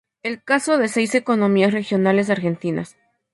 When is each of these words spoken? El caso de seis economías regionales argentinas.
El 0.23 0.41
caso 0.41 0.79
de 0.79 0.87
seis 0.87 1.13
economías 1.13 1.73
regionales 1.73 2.31
argentinas. 2.31 2.97